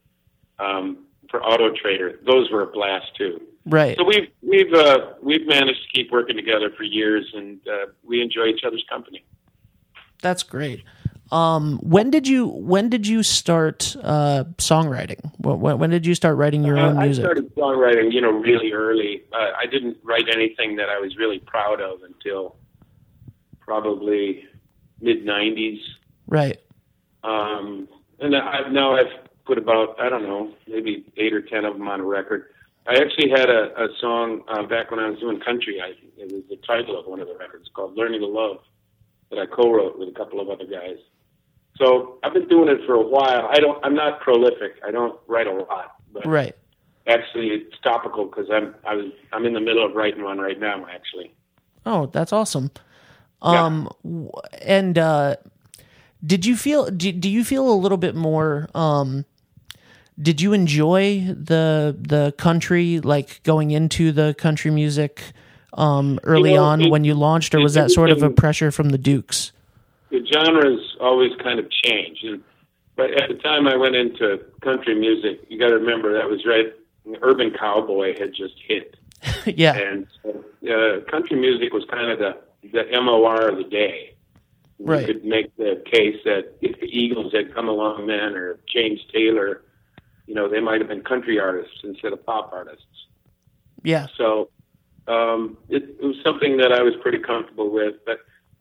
um, 0.58 1.06
for 1.30 1.42
Auto 1.42 1.74
Trader. 1.74 2.20
Those 2.26 2.50
were 2.50 2.62
a 2.62 2.66
blast 2.66 3.16
too. 3.16 3.40
Right. 3.64 3.96
So 3.96 4.04
we've 4.04 4.28
we've 4.42 4.72
uh, 4.74 5.14
we've 5.22 5.46
managed 5.46 5.80
to 5.82 5.88
keep 5.94 6.12
working 6.12 6.36
together 6.36 6.70
for 6.76 6.82
years, 6.82 7.30
and 7.34 7.60
uh, 7.66 7.86
we 8.04 8.20
enjoy 8.20 8.46
each 8.46 8.64
other's 8.66 8.84
company. 8.90 9.24
That's 10.22 10.42
great. 10.42 10.82
Um, 11.32 11.78
when 11.78 12.10
did 12.10 12.28
you 12.28 12.46
when 12.46 12.90
did 12.90 13.06
you 13.06 13.22
start 13.22 13.96
uh, 14.02 14.44
songwriting? 14.58 15.18
When, 15.38 15.78
when 15.78 15.90
did 15.90 16.06
you 16.06 16.14
start 16.14 16.36
writing 16.36 16.62
your 16.62 16.78
own 16.78 16.98
music? 16.98 17.24
I 17.24 17.26
started 17.26 17.54
songwriting, 17.54 18.12
you 18.12 18.20
know, 18.20 18.30
really 18.30 18.72
early. 18.72 19.22
Uh, 19.32 19.48
I 19.58 19.64
didn't 19.64 19.96
write 20.02 20.28
anything 20.30 20.76
that 20.76 20.90
I 20.90 20.98
was 20.98 21.16
really 21.16 21.38
proud 21.38 21.80
of 21.80 22.02
until 22.02 22.56
probably 23.60 24.44
mid 25.00 25.24
'90s. 25.24 25.80
Right. 26.26 26.58
Um, 27.24 27.88
and 28.20 28.36
I've 28.36 28.70
now 28.70 28.94
I've 28.94 29.28
put 29.46 29.56
about 29.56 29.98
I 29.98 30.10
don't 30.10 30.24
know 30.24 30.52
maybe 30.68 31.06
eight 31.16 31.32
or 31.32 31.40
ten 31.40 31.64
of 31.64 31.78
them 31.78 31.88
on 31.88 32.00
a 32.00 32.04
record. 32.04 32.52
I 32.86 32.96
actually 32.96 33.30
had 33.30 33.48
a, 33.48 33.84
a 33.84 33.88
song 34.00 34.42
uh, 34.48 34.64
back 34.64 34.90
when 34.90 35.00
I 35.00 35.08
was 35.08 35.18
doing 35.18 35.40
country. 35.40 35.80
I 35.80 35.94
it 36.20 36.30
was 36.30 36.42
the 36.50 36.56
title 36.56 37.00
of 37.00 37.06
one 37.06 37.20
of 37.20 37.28
the 37.28 37.36
records 37.38 37.70
called 37.72 37.96
"Learning 37.96 38.20
to 38.20 38.26
Love" 38.26 38.58
that 39.32 39.40
I 39.40 39.46
co-wrote 39.46 39.98
with 39.98 40.08
a 40.08 40.12
couple 40.12 40.40
of 40.40 40.48
other 40.48 40.66
guys. 40.66 40.96
So 41.76 42.18
I've 42.22 42.34
been 42.34 42.48
doing 42.48 42.68
it 42.68 42.80
for 42.86 42.94
a 42.94 43.02
while. 43.02 43.48
I 43.50 43.58
don't. 43.58 43.84
I'm 43.84 43.94
not 43.94 44.20
prolific. 44.20 44.72
I 44.86 44.90
don't 44.90 45.18
write 45.26 45.46
a 45.46 45.52
lot, 45.52 45.96
but 46.12 46.26
Right. 46.26 46.54
actually 47.06 47.48
it's 47.48 47.74
topical 47.82 48.26
because 48.26 48.46
I'm 48.52 48.74
I 48.86 48.94
was 48.94 49.06
I'm 49.32 49.46
in 49.46 49.54
the 49.54 49.60
middle 49.60 49.84
of 49.84 49.94
writing 49.94 50.22
one 50.22 50.38
right 50.38 50.60
now. 50.60 50.86
Actually, 50.86 51.32
Oh, 51.86 52.06
that's 52.06 52.32
awesome. 52.32 52.70
Um, 53.40 53.88
w 54.04 54.30
and 54.60 54.96
uh, 54.98 55.36
did 56.24 56.46
you 56.46 56.56
feel? 56.56 56.90
Do, 56.90 57.10
do 57.10 57.28
you 57.28 57.42
feel 57.42 57.68
a 57.68 57.74
little 57.74 57.98
bit 57.98 58.14
more? 58.14 58.68
Um, 58.74 59.24
did 60.20 60.40
you 60.42 60.52
enjoy 60.52 61.24
the 61.26 61.96
the 61.98 62.34
country 62.36 63.00
like 63.00 63.42
going 63.42 63.70
into 63.72 64.12
the 64.12 64.34
country 64.38 64.70
music 64.70 65.32
um, 65.74 66.18
early 66.24 66.50
You 66.50 66.56
know, 66.56 66.64
on 66.64 66.80
it- 66.82 66.90
when 66.90 67.04
you 67.04 67.14
launched, 67.14 67.54
or 67.54 67.60
was 67.60 67.74
that 67.74 67.90
sort 67.90 68.10
of 68.10 68.22
a 68.22 68.30
pressure 68.30 68.70
from 68.70 68.90
the 68.90 68.98
Dukes? 68.98 69.52
the 70.10 70.22
genres 70.30 70.94
always 71.00 71.32
kind 71.42 71.58
of 71.58 71.70
change. 71.70 72.18
And, 72.22 72.42
but 72.96 73.10
at 73.18 73.28
the 73.30 73.34
time 73.36 73.66
I 73.66 73.76
went 73.76 73.96
into 73.96 74.44
country 74.60 74.94
music, 74.94 75.40
you 75.48 75.58
got 75.58 75.68
to 75.68 75.76
remember 75.78 76.12
that 76.12 76.28
was 76.28 76.44
right. 76.44 76.66
Urban 77.22 77.50
Cowboy 77.58 78.18
had 78.18 78.34
just 78.34 78.54
hit, 78.68 78.94
yeah. 79.46 79.74
and 79.74 80.06
uh, 80.70 81.00
country 81.10 81.36
music 81.40 81.72
was 81.72 81.84
kind 81.90 82.10
of 82.10 82.18
the 82.18 82.36
the 82.70 82.84
MOR 83.00 83.48
of 83.48 83.56
the 83.56 83.64
day. 83.64 84.14
Right. 84.78 85.00
You 85.00 85.14
could 85.14 85.24
make 85.24 85.56
the 85.56 85.82
case 85.90 86.16
that 86.24 86.56
if 86.60 86.78
the 86.80 86.86
Eagles 86.86 87.32
had 87.32 87.54
come 87.54 87.68
along 87.68 88.06
then, 88.08 88.34
or 88.36 88.58
James 88.72 89.00
Taylor, 89.12 89.62
you 90.26 90.34
know, 90.34 90.48
they 90.48 90.60
might 90.60 90.80
have 90.80 90.88
been 90.88 91.02
country 91.02 91.40
artists 91.40 91.80
instead 91.84 92.12
of 92.12 92.24
pop 92.26 92.52
artists. 92.52 92.84
Yeah. 93.82 94.08
So 94.18 94.50
um, 95.08 95.56
it, 95.68 95.96
it 96.00 96.04
was 96.04 96.16
something 96.24 96.56
that 96.58 96.72
I 96.72 96.82
was 96.82 96.94
pretty 97.02 97.18
comfortable 97.18 97.70
with. 97.70 97.94
But 98.06 98.18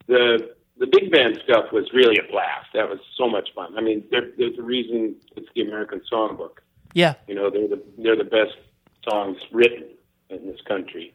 the 0.07 0.53
the 0.77 0.87
big 0.87 1.11
band 1.11 1.39
stuff 1.43 1.71
was 1.71 1.85
really 1.93 2.17
a 2.17 2.31
blast. 2.31 2.67
That 2.73 2.89
was 2.89 2.99
so 3.15 3.29
much 3.29 3.49
fun. 3.53 3.77
I 3.77 3.81
mean, 3.81 4.03
there, 4.09 4.29
there's 4.37 4.57
a 4.57 4.63
reason 4.63 5.15
it's 5.35 5.47
the 5.53 5.61
American 5.61 6.01
Songbook. 6.11 6.57
Yeah. 6.93 7.13
You 7.27 7.35
know, 7.35 7.49
they're 7.49 7.67
the 7.67 7.81
they're 7.97 8.17
the 8.17 8.23
best 8.23 8.57
songs 9.07 9.37
written 9.51 9.89
in 10.29 10.47
this 10.47 10.59
country. 10.67 11.13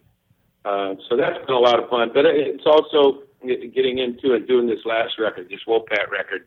Uh, 0.64 0.94
so 1.08 1.16
that's 1.16 1.38
been 1.46 1.54
a 1.54 1.58
lot 1.58 1.82
of 1.82 1.88
fun. 1.88 2.10
But 2.12 2.26
it's 2.26 2.66
also 2.66 3.22
getting 3.44 3.98
into 3.98 4.34
and 4.34 4.46
doing 4.46 4.66
this 4.66 4.84
last 4.84 5.18
record, 5.18 5.48
this 5.48 5.60
Wopat 5.66 6.10
record, 6.10 6.46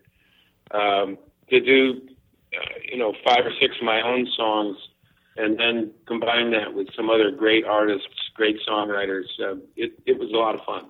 um, 0.72 1.18
to 1.50 1.60
do 1.60 2.02
uh, 2.54 2.80
you 2.92 2.98
know 2.98 3.14
five 3.26 3.46
or 3.46 3.52
six 3.60 3.76
of 3.78 3.86
my 3.86 4.02
own 4.02 4.28
songs, 4.36 4.78
and 5.38 5.60
then 5.60 5.92
combine 6.06 6.52
that 6.52 6.74
with 6.74 6.88
some 6.96 7.10
other 7.10 7.32
great 7.32 7.66
artists, 7.66 8.08
great 8.36 8.58
songwriters. 8.68 9.26
Uh, 9.42 9.56
it 9.76 9.94
it 10.06 10.18
was 10.20 10.30
a 10.32 10.38
lot 10.38 10.56
of 10.56 10.62
fun. 10.66 10.86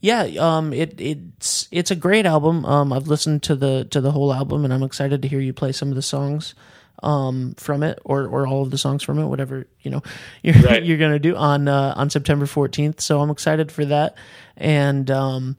Yeah, 0.00 0.22
um, 0.38 0.72
it 0.72 1.00
it's 1.00 1.66
it's 1.72 1.90
a 1.90 1.96
great 1.96 2.24
album. 2.26 2.64
Um, 2.64 2.92
I've 2.92 3.08
listened 3.08 3.42
to 3.44 3.56
the 3.56 3.84
to 3.90 4.00
the 4.00 4.12
whole 4.12 4.32
album, 4.32 4.64
and 4.64 4.72
I'm 4.72 4.82
excited 4.84 5.22
to 5.22 5.28
hear 5.28 5.40
you 5.40 5.52
play 5.52 5.72
some 5.72 5.88
of 5.88 5.94
the 5.96 6.02
songs 6.02 6.54
um 7.02 7.54
from 7.56 7.82
it, 7.82 7.98
or 8.04 8.26
or 8.26 8.46
all 8.46 8.62
of 8.62 8.70
the 8.70 8.78
songs 8.78 9.02
from 9.02 9.18
it, 9.18 9.26
whatever 9.26 9.66
you 9.82 9.90
know 9.90 10.02
you're 10.42 10.54
Right. 10.62 10.84
you're 10.84 10.98
gonna 10.98 11.18
do 11.18 11.34
on 11.36 11.66
uh, 11.68 11.94
on 11.96 12.10
September 12.10 12.46
14th. 12.46 13.00
So 13.00 13.20
I'm 13.20 13.30
excited 13.30 13.72
for 13.72 13.84
that. 13.86 14.16
And 14.56 15.10
um, 15.10 15.56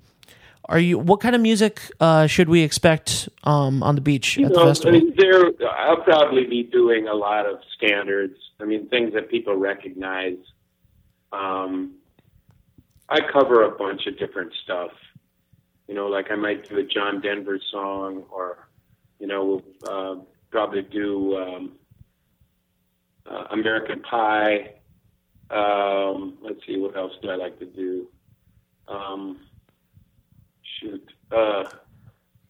are 0.66 0.80
you? 0.80 0.98
What 1.00 1.20
kind 1.20 1.36
of 1.36 1.42
music 1.42 1.82
uh 2.00 2.28
should 2.28 2.48
we 2.48 2.62
expect 2.62 3.28
um 3.44 3.84
on 3.84 3.96
the 3.96 4.02
beach 4.02 4.38
at 4.38 4.54
the 4.54 4.60
festival? 4.60 4.96
I 4.96 5.04
mean, 5.04 5.16
there, 5.18 5.52
I'll 5.70 6.02
probably 6.04 6.46
be 6.46 6.64
doing 6.64 7.08
a 7.10 7.14
lot 7.14 7.46
of 7.46 7.60
standards. 7.76 8.38
I 8.62 8.66
mean, 8.66 8.88
things 8.88 9.14
that 9.16 9.30
people 9.30 9.56
recognize. 9.58 10.38
Um, 11.31 11.95
I 13.07 13.19
cover 13.31 13.63
a 13.63 13.71
bunch 13.71 14.05
of 14.07 14.17
different 14.17 14.51
stuff. 14.63 14.91
You 15.88 15.95
know, 15.95 16.07
like 16.07 16.31
I 16.31 16.36
might 16.36 16.69
do 16.69 16.77
a 16.77 16.83
John 16.83 17.21
Denver 17.21 17.59
song, 17.71 18.24
or 18.29 18.69
you 19.19 19.27
know, 19.27 19.45
we'll 19.45 19.63
uh, 19.91 20.21
probably 20.51 20.83
do 20.83 21.38
um, 21.38 21.71
uh, 23.25 23.45
American 23.51 24.01
Pie. 24.01 24.75
Um, 25.50 26.38
let's 26.41 26.59
see, 26.65 26.77
what 26.77 26.95
else 26.95 27.13
do 27.21 27.29
I 27.29 27.36
like 27.36 27.57
to 27.59 27.65
do? 27.65 28.07
Um, 28.88 29.39
shoot, 30.79 31.03
uh, 31.31 31.63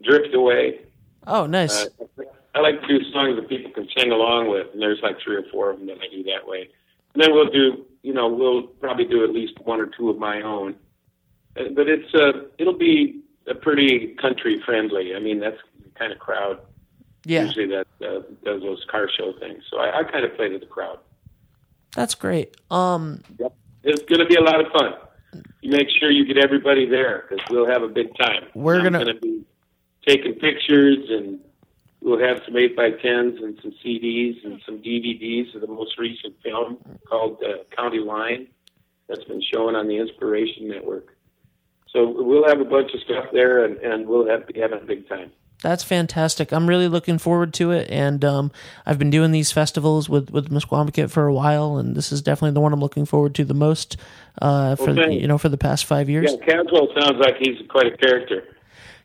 Drift 0.04 0.34
Away. 0.34 0.82
oh, 1.28 1.46
nice. 1.46 1.86
Uh, 1.86 2.24
I 2.56 2.60
like 2.60 2.82
to 2.82 2.88
do 2.88 3.00
songs 3.12 3.36
that 3.38 3.48
people 3.48 3.72
can 3.72 3.88
sing 3.98 4.12
along 4.12 4.50
with, 4.50 4.68
and 4.74 4.82
there's 4.82 5.00
like 5.02 5.18
three 5.24 5.36
or 5.36 5.44
four 5.52 5.70
of 5.70 5.78
them 5.78 5.88
that 5.88 5.98
I 6.02 6.14
do 6.14 6.24
that 6.24 6.48
way. 6.48 6.70
And 7.14 7.24
then 7.24 7.34
we'll 7.34 7.50
do, 7.50 7.86
you 8.04 8.14
know, 8.14 8.28
we'll 8.28 8.64
probably 8.64 9.06
do 9.06 9.24
at 9.24 9.32
least 9.32 9.54
one 9.64 9.80
or 9.80 9.88
two 9.88 10.10
of 10.10 10.18
my 10.18 10.42
own. 10.42 10.76
Uh, 11.58 11.64
But 11.76 11.88
it's 11.90 12.14
uh, 12.14 12.44
it'll 12.58 12.78
be 12.78 13.22
a 13.48 13.56
pretty 13.56 14.16
country 14.22 14.62
friendly. 14.66 15.16
I 15.16 15.20
mean, 15.20 15.40
that's 15.40 15.58
the 15.84 15.90
kind 16.00 16.12
of 16.12 16.20
crowd 16.20 16.60
yeah, 17.26 17.44
usually 17.46 17.68
that 17.68 17.88
uh, 18.02 18.22
does 18.46 18.62
those 18.62 18.86
car 18.90 19.10
show 19.18 19.34
things. 19.40 19.64
So 19.70 19.78
I, 19.80 20.00
I 20.00 20.04
kind 20.04 20.24
of 20.24 20.36
play 20.36 20.50
to 20.50 20.60
the 20.60 20.66
crowd. 20.66 21.00
that's 21.96 22.16
great. 22.16 22.56
Um, 22.72 23.22
It's 23.84 24.04
going 24.04 24.20
to 24.20 24.26
be 24.26 24.36
a 24.36 24.42
lot 24.42 24.60
of 24.64 24.72
fun. 24.72 24.94
You 25.62 25.72
make 25.72 25.90
sure 25.90 26.10
you 26.12 26.26
get 26.26 26.38
everybody 26.38 26.86
there 26.86 27.26
because 27.30 27.44
we'll 27.50 27.66
have 27.68 27.84
a 27.84 27.88
big 27.88 28.16
time. 28.18 28.46
We're 28.54 28.82
gonna- 28.82 29.00
gonna 29.00 29.20
be 29.20 29.44
taking 30.08 30.34
pictures 30.36 31.10
and 31.10 31.40
we'll 32.02 32.20
have 32.20 32.42
some 32.46 32.56
eight 32.58 32.76
by 32.76 32.92
tens 32.92 33.40
and 33.42 33.58
some 33.62 33.72
CDs 33.84 34.44
and 34.46 34.62
some 34.66 34.78
DVDs 34.80 35.54
of 35.56 35.62
the 35.62 35.68
most 35.68 35.98
recent 35.98 36.36
film 36.44 36.78
called 37.08 37.42
uh, 37.44 37.64
County 37.76 38.00
Line 38.00 38.48
that's 39.08 39.24
been 39.26 39.42
shown 39.42 39.76
on 39.76 39.88
the 39.88 39.98
Inspiration 39.98 40.68
Network. 40.68 41.16
So 41.90 42.08
we'll 42.08 42.48
have 42.48 42.62
a 42.62 42.66
bunch 42.66 42.94
of 42.94 43.02
stuff 43.02 43.26
there 43.34 43.66
and, 43.66 43.78
and 43.78 44.08
we'll 44.08 44.28
have 44.30 44.48
be 44.48 44.60
having 44.60 44.80
a 44.80 44.86
big 44.86 45.10
time. 45.10 45.32
That's 45.62 45.84
fantastic. 45.84 46.54
I'm 46.54 46.68
really 46.70 46.88
looking 46.88 47.18
forward 47.18 47.54
to 47.56 47.72
it, 47.72 47.90
and 47.92 48.24
um, 48.24 48.50
I've 48.86 48.98
been 48.98 49.10
doing 49.10 49.32
these 49.32 49.52
festivals 49.52 50.08
with 50.08 50.30
with 50.30 50.50
Misquamicut 50.50 51.10
for 51.10 51.26
a 51.28 51.34
while, 51.34 51.76
and 51.76 51.98
this 51.98 52.14
is 52.14 52.22
definitely 52.22 52.54
the 52.54 52.62
one 52.62 52.72
I'm 52.72 52.80
looking 52.80 53.06
forward 53.06 53.36
to 53.36 53.44
the 53.44 53.54
most 53.54 53.98
uh, 54.42 54.78
for 54.78 54.92
Okay. 54.92 55.20
you 55.20 55.28
know 55.28 55.38
for 55.38 55.50
the 55.50 55.58
past 55.58 55.84
five 55.84 56.10
years. 56.10 56.32
Yeah, 56.32 56.46
Caswell 56.46 56.88
sounds 56.98 57.20
like 57.20 57.36
he's 57.40 57.58
quite 57.68 57.88
a 57.88 57.98
character. 57.98 58.46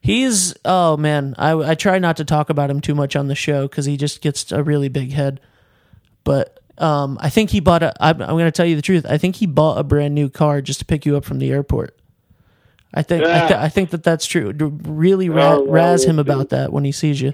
He's 0.05 0.53
oh 0.67 0.99
man, 0.99 1.35
I 1.39 1.53
I 1.53 1.75
try 1.75 1.99
not 1.99 2.19
to 2.19 2.27
talk 2.27 2.51
about 2.51 2.69
him 2.69 2.83
too 2.83 2.95
much 2.95 3.17
on 3.17 3.29
the 3.29 3.35
show 3.35 3.63
because 3.67 3.87
he 3.87 3.97
just 3.97 4.21
gets 4.21 4.53
a 4.53 4.63
really 4.63 4.91
big 4.91 5.13
head. 5.13 5.41
But 6.25 6.61
um, 6.77 7.17
I 7.23 7.31
think 7.31 7.49
he 7.49 7.61
bought 7.61 7.83
a. 7.83 7.95
I'm, 8.05 8.21
I'm 8.21 8.29
going 8.29 8.45
to 8.45 8.51
tell 8.53 8.67
you 8.67 8.77
the 8.77 8.83
truth. 8.83 9.07
I 9.09 9.17
think 9.17 9.37
he 9.37 9.47
bought 9.47 9.79
a 9.79 9.83
brand 9.83 10.15
new 10.15 10.29
car 10.29 10.61
just 10.61 10.81
to 10.81 10.85
pick 10.85 11.07
you 11.07 11.17
up 11.17 11.25
from 11.25 11.39
the 11.39 11.51
airport. 11.51 11.97
I 12.93 13.03
think 13.03 13.25
I, 13.25 13.49
th- 13.49 13.59
I 13.59 13.69
think 13.71 13.91
that 13.91 14.03
that's 14.03 14.27
true. 14.27 14.53
Really 14.53 15.31
ra- 15.31 15.55
Oh, 15.55 15.63
well, 15.63 15.73
razz 15.73 16.05
him 16.05 16.19
about 16.19 16.51
that 16.51 16.71
when 16.71 16.85
he 16.85 16.93
sees 16.93 17.19
you. 17.19 17.33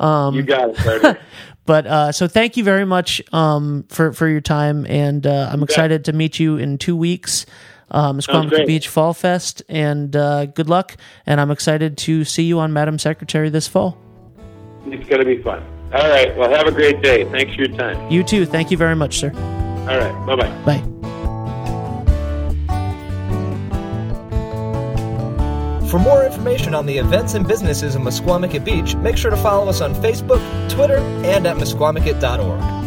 you 0.00 0.42
got 0.42 0.70
it, 0.70 1.20
But 1.66 1.86
uh, 1.86 2.12
so 2.12 2.28
thank 2.28 2.56
you 2.56 2.64
very 2.64 2.86
much 2.86 3.20
um, 3.34 3.84
for 3.90 4.14
for 4.14 4.26
your 4.26 4.40
time, 4.40 4.86
and 4.86 5.26
uh, 5.26 5.50
I'm 5.52 5.62
excited 5.62 6.06
to 6.06 6.14
meet 6.14 6.38
you 6.40 6.56
in 6.56 6.78
two 6.78 6.96
weeks. 6.96 7.44
Um, 7.90 8.20
Squamish. 8.20 8.66
Beach 8.66 8.88
Fall 8.88 9.14
Fest, 9.14 9.62
and 9.68 10.14
uh, 10.16 10.46
good 10.46 10.68
luck. 10.68 10.96
And 11.24 11.40
I'm 11.40 11.50
excited 11.50 11.96
to 11.98 12.24
see 12.24 12.42
you 12.42 12.58
on 12.58 12.72
Madam 12.72 12.98
Secretary 12.98 13.48
this 13.48 13.68
fall. 13.68 13.96
it's 14.86 15.08
going 15.08 15.20
to 15.20 15.24
be 15.26 15.42
fun. 15.42 15.62
All 15.94 16.08
right. 16.08 16.36
Well, 16.36 16.50
have 16.50 16.66
a 16.66 16.72
great 16.72 17.00
day. 17.00 17.24
Thanks 17.30 17.54
for 17.54 17.62
your 17.62 17.76
time. 17.76 18.10
You 18.10 18.24
too. 18.24 18.44
Thank 18.44 18.70
you 18.70 18.76
very 18.76 18.96
much, 18.96 19.18
sir. 19.18 19.30
All 19.88 19.98
right. 19.98 20.26
Bye 20.26 20.36
bye. 20.36 20.64
Bye. 20.64 20.92
For 25.88 26.00
more 26.00 26.24
information 26.26 26.74
on 26.74 26.84
the 26.86 26.98
events 26.98 27.34
and 27.34 27.46
businesses 27.46 27.94
in 27.94 28.02
Misquamicut 28.02 28.64
Beach, 28.64 28.96
make 28.96 29.16
sure 29.16 29.30
to 29.30 29.36
follow 29.36 29.68
us 29.68 29.80
on 29.80 29.94
Facebook, 29.94 30.40
Twitter, 30.68 30.98
and 31.24 31.46
at 31.46 31.56
misquamicut.org. 31.56 32.85